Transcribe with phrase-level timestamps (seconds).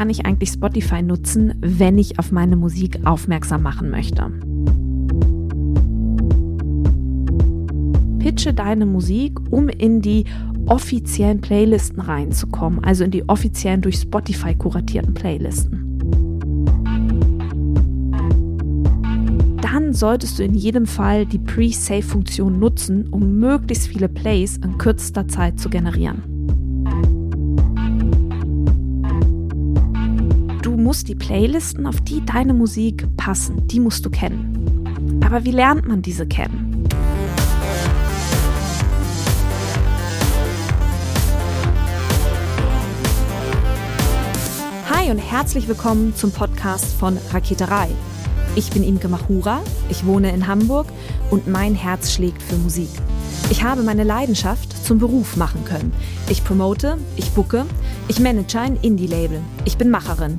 [0.00, 4.32] kann ich eigentlich Spotify nutzen, wenn ich auf meine Musik aufmerksam machen möchte?
[8.18, 10.24] Pitche deine Musik, um in die
[10.64, 15.98] offiziellen Playlisten reinzukommen, also in die offiziellen durch Spotify kuratierten Playlisten.
[19.60, 25.28] Dann solltest du in jedem Fall die Pre-Save-Funktion nutzen, um möglichst viele Plays in kürzester
[25.28, 26.29] Zeit zu generieren.
[30.90, 35.20] Musst die Playlisten, auf die deine Musik passen, die musst du kennen.
[35.24, 36.88] Aber wie lernt man diese kennen?
[44.90, 47.90] Hi und herzlich willkommen zum Podcast von Raketerei.
[48.56, 50.88] Ich bin Imke Machura, ich wohne in Hamburg
[51.30, 52.90] und mein Herz schlägt für Musik.
[53.50, 55.92] Ich habe meine Leidenschaft zum Beruf machen können.
[56.28, 57.64] Ich promote, ich bucke,
[58.08, 59.40] ich manage ein Indie-Label.
[59.64, 60.38] Ich bin Macherin.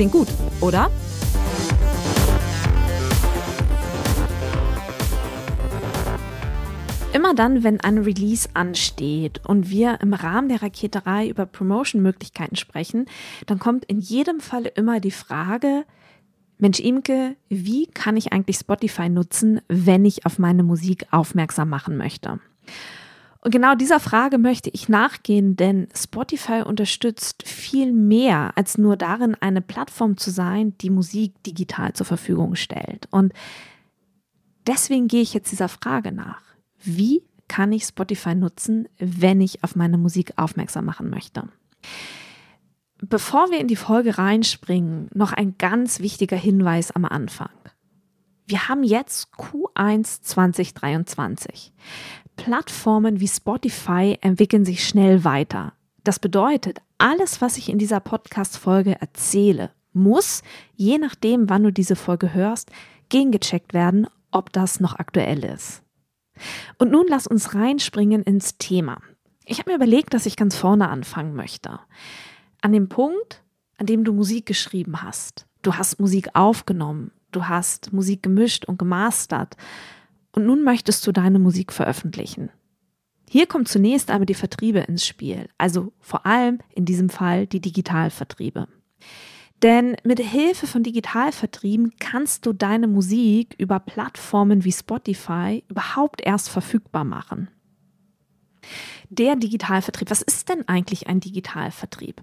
[0.00, 0.28] Klingt gut,
[0.62, 0.90] oder?
[7.12, 13.04] Immer dann, wenn ein Release ansteht und wir im Rahmen der Raketerei über Promotion-Möglichkeiten sprechen,
[13.44, 15.84] dann kommt in jedem Fall immer die Frage,
[16.56, 21.98] Mensch Imke, wie kann ich eigentlich Spotify nutzen, wenn ich auf meine Musik aufmerksam machen
[21.98, 22.40] möchte?
[23.42, 29.34] Und genau dieser Frage möchte ich nachgehen, denn Spotify unterstützt viel mehr als nur darin,
[29.40, 33.08] eine Plattform zu sein, die Musik digital zur Verfügung stellt.
[33.10, 33.32] Und
[34.66, 36.50] deswegen gehe ich jetzt dieser Frage nach
[36.82, 41.48] wie kann ich Spotify nutzen, wenn ich auf meine Musik aufmerksam machen möchte.
[43.02, 47.50] Bevor wir in die Folge reinspringen, noch ein ganz wichtiger Hinweis am Anfang.
[48.46, 51.72] Wir haben jetzt Q1 2023.
[52.44, 55.74] Plattformen wie Spotify entwickeln sich schnell weiter.
[56.04, 60.42] Das bedeutet, alles, was ich in dieser Podcast-Folge erzähle, muss,
[60.74, 62.70] je nachdem, wann du diese Folge hörst,
[63.10, 65.82] gegengecheckt werden, ob das noch aktuell ist.
[66.78, 69.02] Und nun lass uns reinspringen ins Thema.
[69.44, 71.78] Ich habe mir überlegt, dass ich ganz vorne anfangen möchte.
[72.62, 73.42] An dem Punkt,
[73.76, 75.46] an dem du Musik geschrieben hast.
[75.60, 79.58] Du hast Musik aufgenommen, du hast Musik gemischt und gemastert
[80.32, 82.50] und nun möchtest du deine Musik veröffentlichen.
[83.28, 87.60] Hier kommt zunächst aber die Vertriebe ins Spiel, also vor allem in diesem Fall die
[87.60, 88.66] Digitalvertriebe.
[89.62, 96.48] Denn mit Hilfe von Digitalvertrieben kannst du deine Musik über Plattformen wie Spotify überhaupt erst
[96.48, 97.48] verfügbar machen.
[99.10, 102.22] Der Digitalvertrieb, was ist denn eigentlich ein Digitalvertrieb?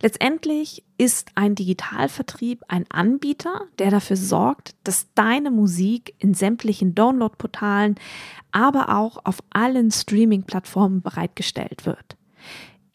[0.00, 7.96] Letztendlich ist ein Digitalvertrieb ein Anbieter, der dafür sorgt, dass deine Musik in sämtlichen Downloadportalen,
[8.52, 12.16] aber auch auf allen Streaming-Plattformen bereitgestellt wird.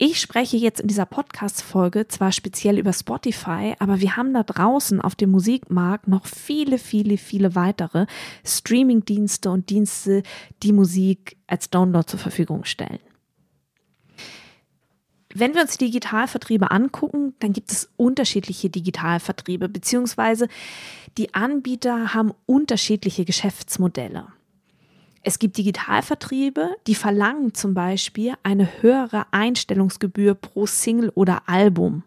[0.02, 4.98] Ich spreche jetzt in dieser Podcast-Folge zwar speziell über Spotify, aber wir haben da draußen
[4.98, 8.06] auf dem Musikmarkt noch viele, viele, viele weitere
[8.42, 10.22] Streaming-Dienste und Dienste,
[10.62, 13.00] die Musik als Download zur Verfügung stellen.
[15.32, 20.48] Wenn wir uns Digitalvertriebe angucken, dann gibt es unterschiedliche Digitalvertriebe, beziehungsweise
[21.18, 24.26] die Anbieter haben unterschiedliche Geschäftsmodelle.
[25.22, 32.04] Es gibt Digitalvertriebe, die verlangen zum Beispiel eine höhere Einstellungsgebühr pro Single oder Album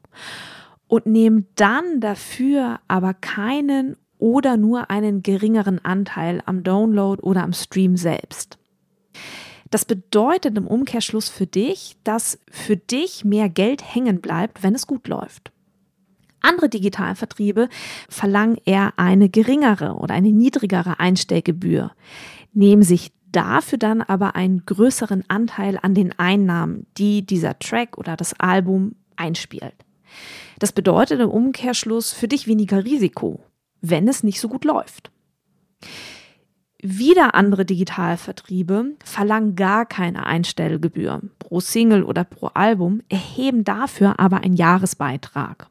[0.88, 7.54] und nehmen dann dafür aber keinen oder nur einen geringeren Anteil am Download oder am
[7.54, 8.58] Stream selbst.
[9.74, 14.86] Das bedeutet im Umkehrschluss für dich, dass für dich mehr Geld hängen bleibt, wenn es
[14.86, 15.52] gut läuft.
[16.42, 17.70] Andere Digitalvertriebe
[18.08, 21.92] verlangen eher eine geringere oder eine niedrigere Einstellgebühr
[22.54, 28.16] nehmen sich dafür dann aber einen größeren Anteil an den Einnahmen, die dieser Track oder
[28.16, 29.74] das Album einspielt.
[30.60, 33.40] Das bedeutet im Umkehrschluss für dich weniger Risiko,
[33.82, 35.10] wenn es nicht so gut läuft.
[36.86, 44.42] Wieder andere Digitalvertriebe verlangen gar keine Einstellgebühr pro Single oder pro Album, erheben dafür aber
[44.42, 45.70] einen Jahresbeitrag.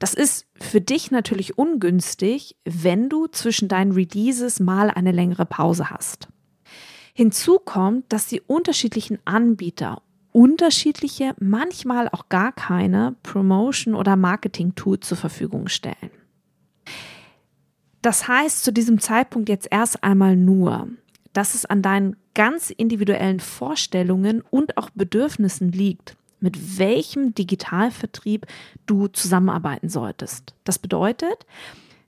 [0.00, 5.90] Das ist für dich natürlich ungünstig, wenn du zwischen deinen Releases mal eine längere Pause
[5.90, 6.26] hast.
[7.14, 15.18] Hinzu kommt, dass die unterschiedlichen Anbieter unterschiedliche, manchmal auch gar keine Promotion- oder Marketing-Tool zur
[15.18, 16.10] Verfügung stellen.
[18.02, 20.88] Das heißt zu diesem Zeitpunkt jetzt erst einmal nur,
[21.32, 28.46] dass es an deinen ganz individuellen Vorstellungen und auch Bedürfnissen liegt, mit welchem Digitalvertrieb
[28.86, 30.54] du zusammenarbeiten solltest.
[30.64, 31.46] Das bedeutet,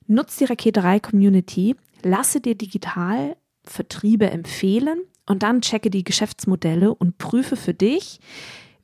[0.08, 7.56] nutz die Raketerei Community, lasse dir Digitalvertriebe empfehlen und dann checke die Geschäftsmodelle und prüfe
[7.56, 8.19] für dich,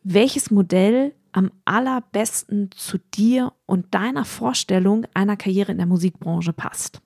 [0.05, 7.01] welches Modell am allerbesten zu dir und deiner Vorstellung einer Karriere in der Musikbranche passt.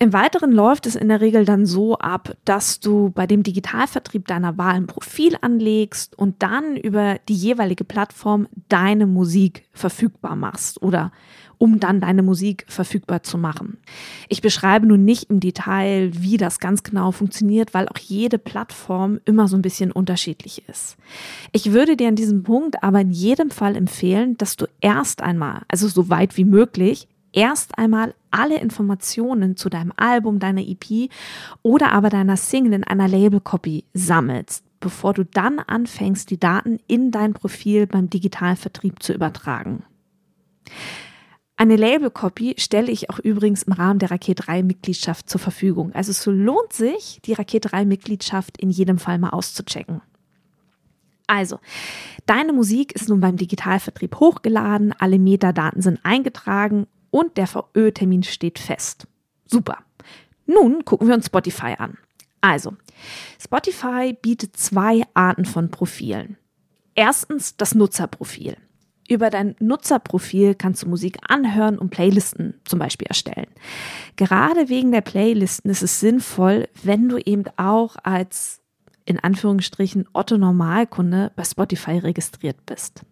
[0.00, 4.28] Im Weiteren läuft es in der Regel dann so ab, dass du bei dem Digitalvertrieb
[4.28, 10.80] deiner Wahl ein Profil anlegst und dann über die jeweilige Plattform deine Musik verfügbar machst
[10.82, 11.10] oder
[11.58, 13.78] um dann deine Musik verfügbar zu machen.
[14.28, 19.20] Ich beschreibe nun nicht im Detail, wie das ganz genau funktioniert, weil auch jede Plattform
[19.24, 20.96] immer so ein bisschen unterschiedlich ist.
[21.52, 25.62] Ich würde dir an diesem Punkt aber in jedem Fall empfehlen, dass du erst einmal,
[25.68, 31.10] also so weit wie möglich, erst einmal alle Informationen zu deinem Album, deiner EP
[31.62, 37.10] oder aber deiner Single in einer Label-Copy sammelst, bevor du dann anfängst, die Daten in
[37.10, 39.82] dein Profil beim Digitalvertrieb zu übertragen.
[41.60, 45.92] Eine Label-Copy stelle ich auch übrigens im Rahmen der Raket 3-Mitgliedschaft zur Verfügung.
[45.92, 50.00] Also es lohnt sich, die Raket 3-Mitgliedschaft in jedem Fall mal auszuchecken.
[51.26, 51.58] Also,
[52.26, 58.60] deine Musik ist nun beim Digitalvertrieb hochgeladen, alle Metadaten sind eingetragen und der VÖ-Termin steht
[58.60, 59.08] fest.
[59.44, 59.78] Super.
[60.46, 61.98] Nun gucken wir uns Spotify an.
[62.40, 62.76] Also,
[63.40, 66.36] Spotify bietet zwei Arten von Profilen.
[66.94, 68.56] Erstens das Nutzerprofil.
[69.08, 73.48] Über dein Nutzerprofil kannst du Musik anhören und Playlisten zum Beispiel erstellen.
[74.16, 78.60] Gerade wegen der Playlisten ist es sinnvoll, wenn du eben auch als
[79.06, 83.02] in Anführungsstrichen Otto Normalkunde bei Spotify registriert bist.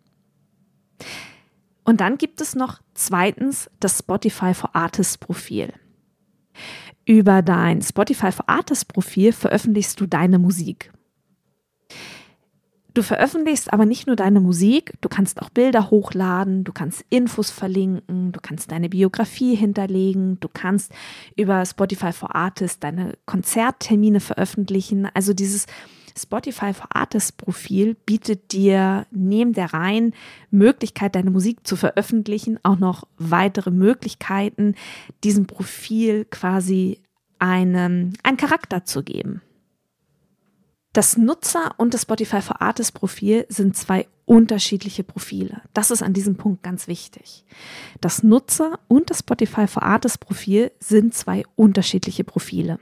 [1.85, 5.73] Und dann gibt es noch zweitens das Spotify for Artists Profil.
[7.07, 10.93] Über dein Spotify for Artists Profil veröffentlichst du deine Musik.
[12.97, 17.51] Du veröffentlichst aber nicht nur deine Musik, du kannst auch Bilder hochladen, du kannst Infos
[17.51, 20.93] verlinken, du kannst deine Biografie hinterlegen, du kannst
[21.37, 25.07] über Spotify for Artists deine Konzerttermine veröffentlichen.
[25.13, 25.67] Also dieses
[26.19, 30.15] Spotify for Artists Profil bietet dir neben der reinen
[30.51, 34.75] Möglichkeit, deine Musik zu veröffentlichen, auch noch weitere Möglichkeiten,
[35.23, 37.03] diesem Profil quasi
[37.39, 39.43] einen, einen Charakter zu geben.
[40.97, 45.61] Das Nutzer- und das Spotify for Artists Profil sind zwei unterschiedliche Profile.
[45.75, 47.45] Das ist an diesem Punkt ganz wichtig.
[48.01, 52.79] Das Nutzer- und das Spotify for Artists Profil sind zwei unterschiedliche Profile.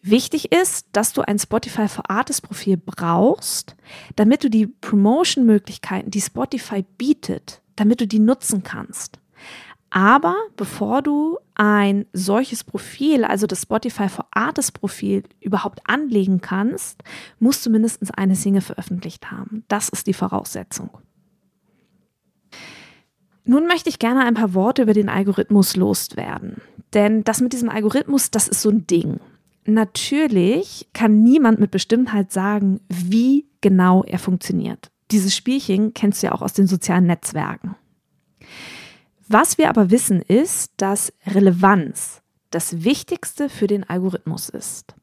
[0.00, 3.74] Wichtig ist, dass du ein Spotify for Artists Profil brauchst,
[4.14, 9.18] damit du die Promotion-Möglichkeiten, die Spotify bietet, damit du die nutzen kannst.
[9.90, 17.04] Aber bevor du ein solches Profil, also das Spotify for Artists Profil, überhaupt anlegen kannst,
[17.38, 19.62] musst du mindestens eine Single veröffentlicht haben.
[19.68, 20.90] Das ist die Voraussetzung.
[23.44, 26.56] Nun möchte ich gerne ein paar Worte über den Algorithmus loswerden.
[26.94, 29.20] Denn das mit diesem Algorithmus, das ist so ein Ding.
[29.64, 34.90] Natürlich kann niemand mit Bestimmtheit sagen, wie genau er funktioniert.
[35.12, 37.76] Dieses Spielchen kennst du ja auch aus den sozialen Netzwerken.
[39.32, 42.20] Was wir aber wissen ist, dass Relevanz
[42.50, 44.94] das Wichtigste für den Algorithmus ist.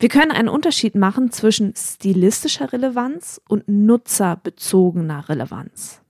[0.00, 6.00] Wir können einen Unterschied machen zwischen stilistischer Relevanz und nutzerbezogener Relevanz.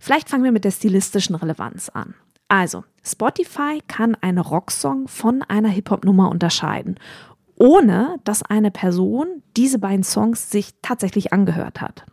[0.00, 2.14] Vielleicht fangen wir mit der stilistischen Relevanz an.
[2.48, 6.98] Also, Spotify kann eine Rocksong von einer Hip-Hop-Nummer unterscheiden,
[7.54, 12.04] ohne dass eine Person diese beiden Songs sich tatsächlich angehört hat.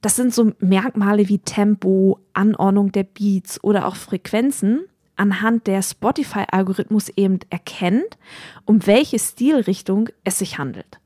[0.00, 4.84] Das sind so Merkmale wie Tempo, Anordnung der Beats oder auch Frequenzen,
[5.16, 8.18] anhand der Spotify-Algorithmus eben erkennt,
[8.64, 11.00] um welche Stilrichtung es sich handelt,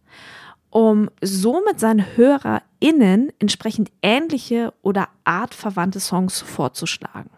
[0.69, 7.31] um somit seinen HörerInnen entsprechend ähnliche oder artverwandte Songs vorzuschlagen.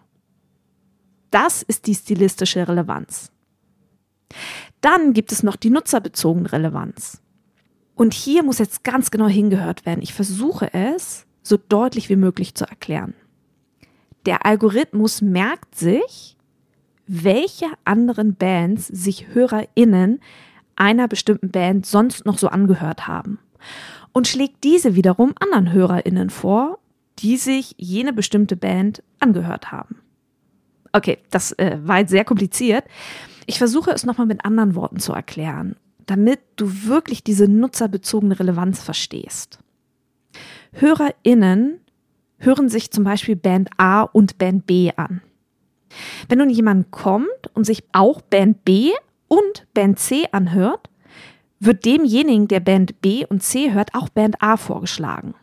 [1.30, 3.30] Das ist die stilistische Relevanz.
[4.80, 7.20] Dann gibt es noch die nutzerbezogene Relevanz.
[7.94, 10.02] Und hier muss jetzt ganz genau hingehört werden.
[10.02, 13.14] Ich versuche es so deutlich wie möglich zu erklären.
[14.26, 16.36] Der Algorithmus merkt sich,
[17.06, 20.20] welche anderen Bands sich HörerInnen
[20.74, 23.38] einer bestimmten Band sonst noch so angehört haben
[24.12, 26.78] und schlägt diese wiederum anderen HörerInnen vor,
[27.20, 30.00] die sich jene bestimmte Band angehört haben.
[30.92, 32.84] Okay, das äh, war jetzt sehr kompliziert.
[33.46, 35.76] Ich versuche es nochmal mit anderen Worten zu erklären.
[36.06, 39.58] damit du wirklich diese nutzerbezogene Relevanz verstehst.
[40.72, 41.80] HörerInnen
[42.38, 45.22] hören sich zum Beispiel Band A und Band B an.
[46.28, 48.90] Wenn nun jemand kommt und sich auch Band B
[49.28, 50.90] und Band C anhört,
[51.60, 55.34] wird demjenigen, der Band B und C hört, auch Band A vorgeschlagen.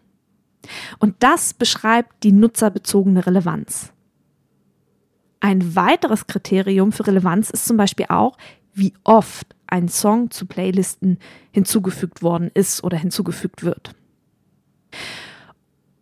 [1.00, 3.92] Und das beschreibt die nutzerbezogene Relevanz.
[5.40, 8.38] Ein weiteres Kriterium für Relevanz ist zum Beispiel auch,
[8.74, 11.18] wie oft ein Song zu Playlisten
[11.52, 13.96] hinzugefügt worden ist oder hinzugefügt wird.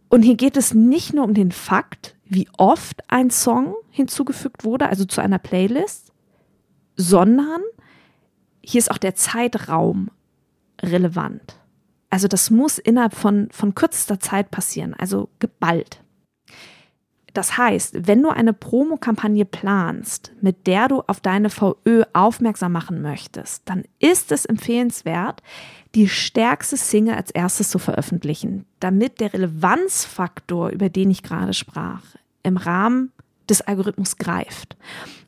[0.10, 4.90] Und hier geht es nicht nur um den Fakt, wie oft ein Song hinzugefügt wurde,
[4.90, 6.12] also zu einer Playlist,
[6.96, 7.62] sondern
[8.62, 10.12] hier ist auch der Zeitraum
[10.82, 11.60] relevant.
[12.10, 16.02] Also das muss innerhalb von, von kürzester Zeit passieren, also geballt.
[17.34, 23.02] Das heißt, wenn du eine Promokampagne planst, mit der du auf deine VÖ aufmerksam machen
[23.02, 25.44] möchtest, dann ist es empfehlenswert,
[25.96, 32.04] die stärkste Single als erstes zu veröffentlichen, damit der Relevanzfaktor, über den ich gerade sprach,
[32.44, 33.12] im Rahmen
[33.50, 34.78] des Algorithmus greift.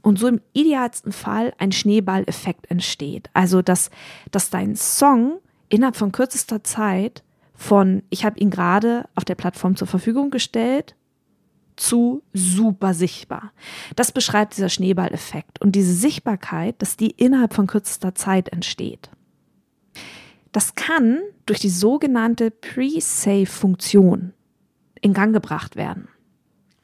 [0.02, 3.30] Und so im idealsten Fall ein Schneeballeffekt entsteht.
[3.34, 3.90] Also, dass,
[4.30, 5.40] dass dein Song
[5.70, 7.24] innerhalb von kürzester Zeit
[7.56, 10.96] von, ich habe ihn gerade auf der Plattform zur Verfügung gestellt,
[11.76, 13.54] zu super sichtbar.
[13.96, 19.10] Das beschreibt dieser Schneeballeffekt und diese Sichtbarkeit, dass die innerhalb von kürzester Zeit entsteht.
[20.52, 24.34] Das kann durch die sogenannte Pre-Save-Funktion
[25.02, 26.08] in Gang gebracht werden.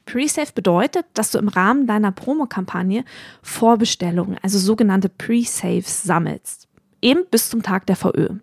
[0.06, 3.04] Pre-Save bedeutet, dass du im Rahmen deiner Promokampagne
[3.42, 6.66] Vorbestellungen, also sogenannte Pre-Saves sammelst,
[7.02, 8.36] eben bis zum Tag der VÖ.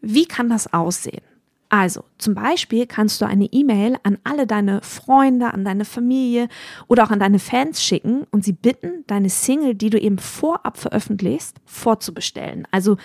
[0.00, 1.24] Wie kann das aussehen?
[1.70, 6.48] Also, zum Beispiel kannst du eine E-Mail an alle deine Freunde, an deine Familie
[6.86, 10.78] oder auch an deine Fans schicken und sie bitten, deine Single, die du eben vorab
[10.78, 12.96] veröffentlichst, vorzubestellen, also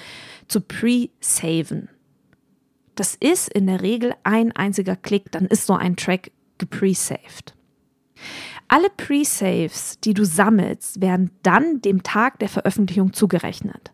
[0.47, 1.89] zu pre-saven.
[2.95, 7.53] Das ist in der Regel ein einziger Klick, dann ist so ein Track gepre-saved.
[8.67, 13.91] Alle Pre-Saves, die du sammelst, werden dann dem Tag der Veröffentlichung zugerechnet.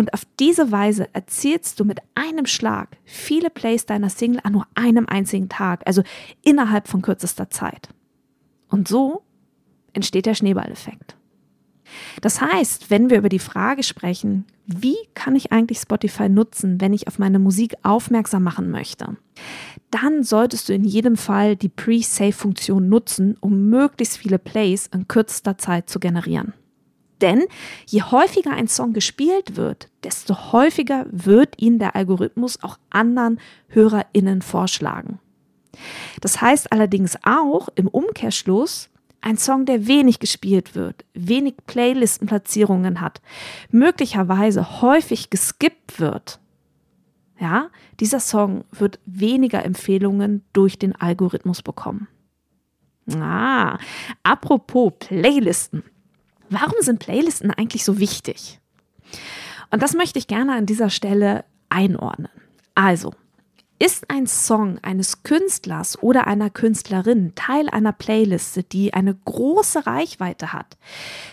[0.00, 4.66] Und auf diese Weise erzielst du mit einem Schlag viele Plays deiner Single an nur
[4.74, 6.02] einem einzigen Tag, also
[6.40, 7.90] innerhalb von kürzester Zeit.
[8.70, 9.20] Und so
[9.92, 11.16] entsteht der Schneeballeffekt.
[12.22, 16.94] Das heißt, wenn wir über die Frage sprechen, wie kann ich eigentlich Spotify nutzen, wenn
[16.94, 19.18] ich auf meine Musik aufmerksam machen möchte,
[19.90, 25.58] dann solltest du in jedem Fall die Pre-Save-Funktion nutzen, um möglichst viele Plays in kürzester
[25.58, 26.54] Zeit zu generieren.
[27.20, 27.44] Denn
[27.86, 34.42] je häufiger ein Song gespielt wird, desto häufiger wird ihn der Algorithmus auch anderen HörerInnen
[34.42, 35.18] vorschlagen.
[36.20, 38.90] Das heißt allerdings auch im Umkehrschluss,
[39.22, 43.20] ein Song, der wenig gespielt wird, wenig Playlistenplatzierungen hat,
[43.70, 46.40] möglicherweise häufig geskippt wird.
[47.38, 47.68] Ja,
[48.00, 52.08] dieser Song wird weniger Empfehlungen durch den Algorithmus bekommen.
[53.14, 53.78] Ah,
[54.22, 55.82] apropos Playlisten.
[56.50, 58.60] Warum sind Playlisten eigentlich so wichtig?
[59.70, 62.28] Und das möchte ich gerne an dieser Stelle einordnen.
[62.74, 63.14] Also,
[63.78, 70.52] ist ein Song eines Künstlers oder einer Künstlerin Teil einer Playliste, die eine große Reichweite
[70.52, 70.76] hat,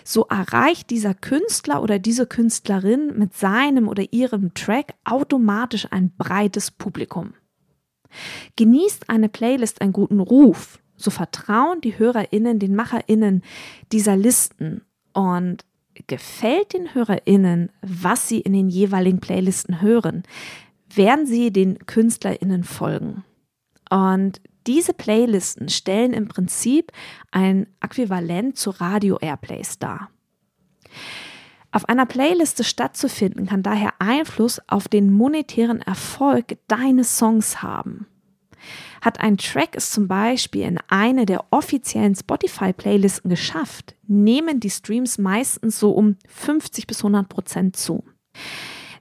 [0.06, 6.72] so erreicht dieser Künstler oder diese Künstlerin mit seinem oder ihrem Track automatisch ein breites
[6.72, 7.34] Publikum.
[8.56, 13.44] Genießt eine Playlist einen guten Ruf, so vertrauen die Hörerinnen den Macherinnen
[13.92, 14.84] dieser Listen
[15.18, 15.66] und
[16.06, 20.22] gefällt den HörerInnen, was sie in den jeweiligen Playlisten hören,
[20.94, 23.24] werden sie den KünstlerInnen folgen.
[23.90, 26.92] Und diese Playlisten stellen im Prinzip
[27.32, 30.12] ein Äquivalent zu Radio-Airplays dar.
[31.72, 38.06] Auf einer Playliste stattzufinden kann daher Einfluss auf den monetären Erfolg deines Songs haben.
[39.02, 45.18] Hat ein Track es zum Beispiel in eine der offiziellen Spotify-Playlisten geschafft, nehmen die Streams
[45.18, 48.04] meistens so um 50 bis 100 Prozent zu.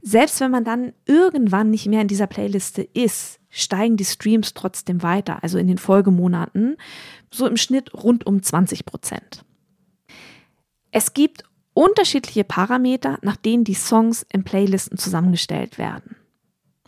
[0.02, 5.02] Selbst wenn man dann irgendwann nicht mehr in dieser Playliste ist, steigen die Streams trotzdem
[5.02, 6.76] weiter, also in den Folgemonaten,
[7.32, 9.44] so im Schnitt rund um 20 Prozent.
[10.92, 11.42] Es gibt
[11.74, 16.16] unterschiedliche Parameter, nach denen die Songs in Playlisten zusammengestellt werden.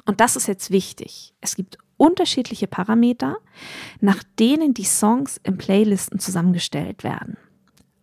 [0.07, 1.35] Und das ist jetzt wichtig.
[1.41, 3.37] Es gibt unterschiedliche Parameter,
[4.01, 7.37] nach denen die Songs in Playlisten zusammengestellt werden.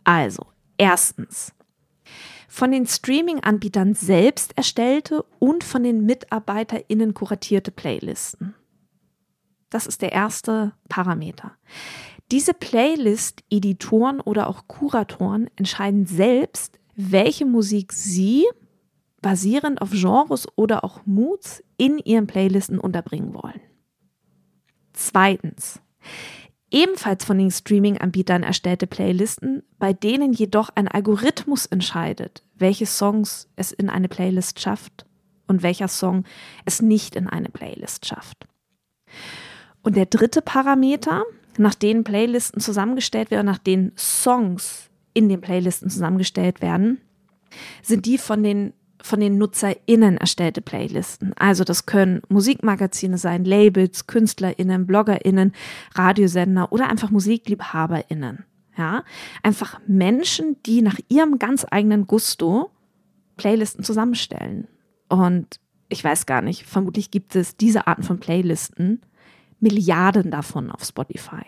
[0.04, 0.46] Also,
[0.78, 1.54] erstens,
[2.48, 8.54] von den Streaming-Anbietern selbst erstellte und von den MitarbeiterInnen kuratierte Playlisten.
[9.70, 11.52] Das ist der erste Parameter.
[12.32, 18.46] Diese Playlist-Editoren oder auch Kuratoren entscheiden selbst, welche Musik sie
[19.22, 23.60] basierend auf Genres oder auch Moods in ihren Playlisten unterbringen wollen.
[24.96, 25.80] Zweitens.
[26.72, 33.72] Ebenfalls von den Streaming-Anbietern erstellte Playlisten, bei denen jedoch ein Algorithmus entscheidet, welche Songs es
[33.72, 35.06] in eine Playlist schafft
[35.48, 36.26] und welcher Song
[36.66, 38.48] es nicht in eine Playlist schafft.
[39.84, 41.24] Und der dritte Parameter,
[41.58, 47.00] nach denen Playlisten zusammengestellt werden, nach denen Songs in den Playlisten zusammengestellt werden,
[47.84, 48.74] sind die von den
[49.06, 51.34] von den NutzerInnen erstellte Playlisten.
[51.38, 55.54] Also das können Musikmagazine sein, Labels, KünstlerInnen, BloggerInnen,
[55.94, 58.46] Radiosender oder einfach MusikliebhaberInnen.
[58.78, 59.04] Ja,
[59.44, 62.72] einfach Menschen, die nach ihrem ganz eigenen Gusto
[63.38, 64.68] Playlisten zusammenstellen.
[65.08, 69.02] Und ich weiß gar nicht, vermutlich gibt es diese Arten von Playlisten,
[69.60, 71.44] Milliarden davon auf Spotify.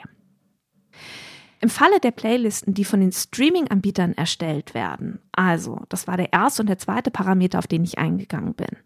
[1.60, 6.62] Im Falle der Playlisten, die von den Streaming-Anbietern erstellt werden, also das war der erste
[6.62, 8.78] und der zweite Parameter, auf den ich eingegangen bin.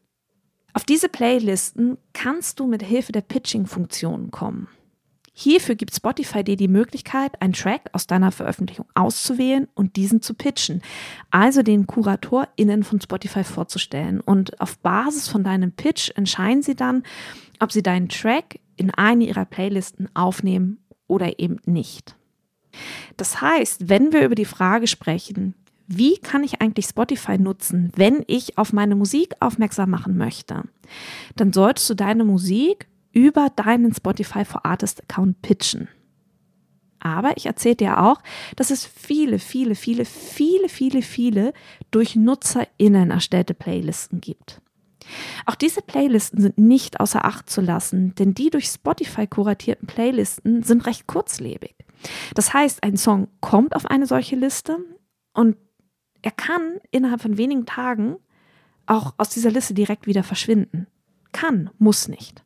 [0.74, 4.70] Auf diese Playlisten kannst du mit Hilfe der Pitching-Funktion kommen.
[5.34, 10.34] Hierfür gibt Spotify dir die Möglichkeit, einen Track aus deiner Veröffentlichung auszuwählen und diesen zu
[10.34, 10.82] pitchen,
[11.30, 14.20] also den KuratorInnen von Spotify vorzustellen.
[14.20, 17.04] Und auf Basis von deinem Pitch entscheiden sie dann,
[17.60, 22.16] ob sie deinen Track in eine ihrer Playlisten aufnehmen oder eben nicht.
[23.18, 25.56] Das heißt, wenn wir über die Frage sprechen,
[25.88, 30.64] wie kann ich eigentlich Spotify nutzen, wenn ich auf meine Musik aufmerksam machen möchte,
[31.36, 35.90] dann solltest du deine Musik über deinen Spotify for Artist Account pitchen.
[37.00, 38.22] Aber ich erzähle dir auch,
[38.56, 41.54] dass es viele, viele, viele, viele, viele, viele
[41.90, 44.62] durch NutzerInnen erstellte Playlisten gibt.
[45.46, 50.64] Auch diese Playlisten sind nicht außer Acht zu lassen, denn die durch Spotify kuratierten Playlisten
[50.64, 51.76] sind recht kurzlebig.
[52.34, 54.80] Das heißt, ein Song kommt auf eine solche Liste
[55.34, 55.58] und
[56.22, 58.18] er kann innerhalb von wenigen Tagen
[58.86, 60.88] auch aus dieser Liste direkt wieder verschwinden.
[61.32, 62.44] Kann, muss nicht.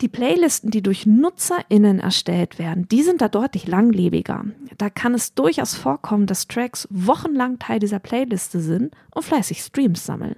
[0.00, 4.44] Die Playlisten, die durch NutzerInnen erstellt werden, die sind da deutlich langlebiger.
[4.76, 10.06] Da kann es durchaus vorkommen, dass Tracks wochenlang Teil dieser Playliste sind und fleißig Streams
[10.06, 10.36] sammeln.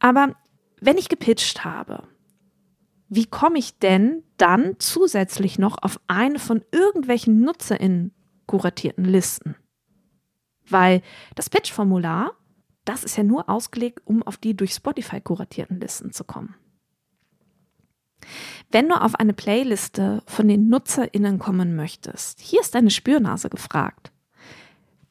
[0.00, 0.34] Aber
[0.80, 2.02] wenn ich gepitcht habe,
[3.08, 8.12] wie komme ich denn dann zusätzlich noch auf eine von irgendwelchen NutzerInnen
[8.46, 9.56] kuratierten Listen?
[10.68, 11.02] Weil
[11.34, 12.32] das Pitch-Formular,
[12.84, 16.54] das ist ja nur ausgelegt, um auf die durch Spotify kuratierten Listen zu kommen.
[18.70, 24.12] Wenn du auf eine Playliste von den NutzerInnen kommen möchtest, hier ist deine Spürnase gefragt.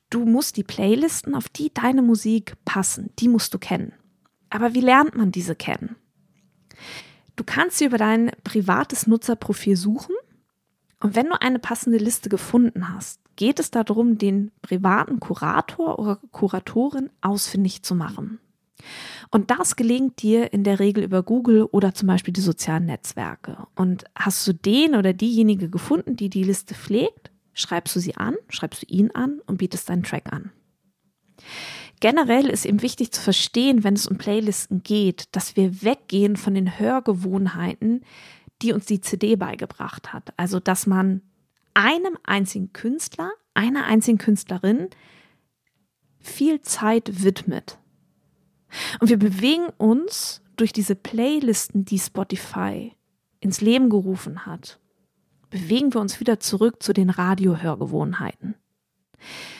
[0.09, 3.93] Du musst die Playlisten, auf die deine Musik passen, die musst du kennen.
[4.49, 5.95] Aber wie lernt man diese kennen?
[7.35, 10.15] Du kannst sie über dein privates Nutzerprofil suchen
[10.99, 16.19] und wenn du eine passende Liste gefunden hast, geht es darum, den privaten Kurator oder
[16.31, 18.39] Kuratorin ausfindig zu machen.
[19.29, 23.67] Und das gelingt dir in der Regel über Google oder zum Beispiel die sozialen Netzwerke.
[23.75, 28.35] Und hast du den oder diejenige gefunden, die die Liste pflegt, schreibst du sie an,
[28.49, 30.51] schreibst du ihn an und bietest deinen Track an.
[32.03, 36.53] Generell ist eben wichtig zu verstehen, wenn es um Playlisten geht, dass wir weggehen von
[36.53, 38.03] den Hörgewohnheiten,
[38.61, 40.33] die uns die CD beigebracht hat.
[40.35, 41.21] Also, dass man
[41.73, 44.89] einem einzigen Künstler, einer einzigen Künstlerin
[46.19, 47.77] viel Zeit widmet.
[48.99, 52.91] Und wir bewegen uns durch diese Playlisten, die Spotify
[53.39, 54.77] ins Leben gerufen hat,
[55.49, 58.55] bewegen wir uns wieder zurück zu den Radiohörgewohnheiten.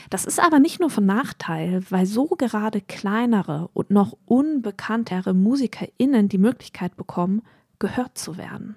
[0.10, 6.30] Das ist aber nicht nur von Nachteil, weil so gerade kleinere und noch unbekanntere MusikerInnen
[6.30, 7.42] die Möglichkeit bekommen,
[7.80, 8.76] gehört zu werden.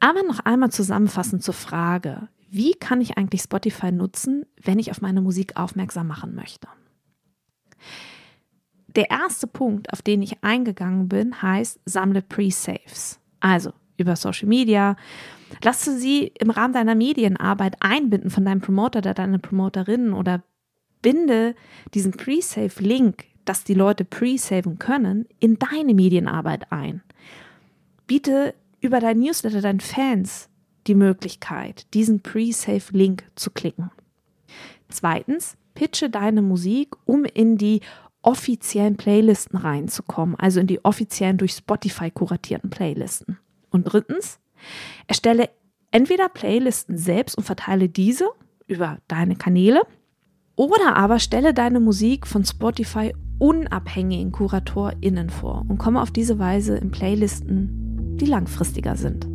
[0.00, 5.00] Aber noch einmal zusammenfassend zur Frage, wie kann ich eigentlich Spotify nutzen, wenn ich auf
[5.00, 6.68] meine Musik aufmerksam machen möchte?
[8.94, 13.20] Der erste Punkt, auf den ich eingegangen bin, heißt, sammle Pre-Saves.
[13.40, 14.96] Also über Social Media,
[15.62, 20.42] Lass du sie im Rahmen deiner Medienarbeit einbinden von deinem Promoter oder deiner Promoterin oder
[21.02, 21.54] binde
[21.94, 27.02] diesen Pre-Save-Link, dass die Leute pre-saven können, in deine Medienarbeit ein.
[28.06, 30.48] Biete über dein Newsletter deinen Fans
[30.86, 33.90] die Möglichkeit, diesen Pre-Save-Link zu klicken.
[34.88, 37.80] Zweitens, pitche deine Musik, um in die
[38.22, 43.38] offiziellen Playlisten reinzukommen, also in die offiziellen durch Spotify kuratierten Playlisten.
[43.70, 44.38] Und drittens,
[45.06, 45.50] Erstelle
[45.90, 48.28] entweder Playlisten selbst und verteile diese
[48.66, 49.82] über deine Kanäle
[50.56, 56.76] oder aber stelle deine Musik von Spotify unabhängigen KuratorInnen vor und komme auf diese Weise
[56.76, 59.26] in Playlisten, die langfristiger sind.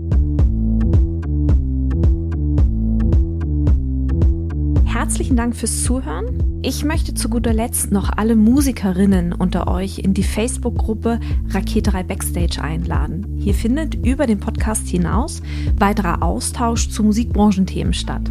[4.85, 6.59] Herzlichen Dank fürs Zuhören.
[6.63, 12.61] Ich möchte zu guter Letzt noch alle Musikerinnen unter euch in die Facebook-Gruppe Raketerei Backstage
[12.61, 13.36] einladen.
[13.47, 15.41] Hier findet über den Podcast hinaus
[15.79, 18.23] weiterer Austausch zu Musikbranchenthemen statt.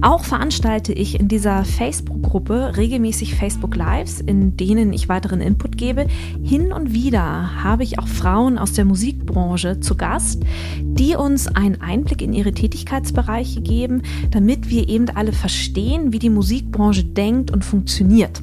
[0.00, 6.08] Auch veranstalte ich in dieser Facebook-Gruppe regelmäßig Facebook Lives, in denen ich weiteren Input gebe.
[6.42, 10.42] Hin und wieder habe ich auch Frauen aus der Musikbranche zu Gast,
[10.82, 16.30] die uns einen Einblick in ihre Tätigkeitsbereiche geben, damit wir eben alle verstehen, wie die
[16.30, 18.42] Musikbranche denkt und funktioniert.